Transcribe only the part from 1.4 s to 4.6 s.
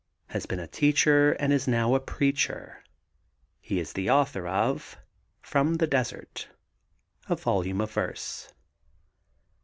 is now a preacher. He is the author